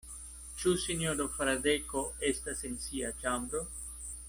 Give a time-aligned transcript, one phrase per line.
[0.61, 3.63] Ĉu sinjoro Fradeko estas en sia ĉambro?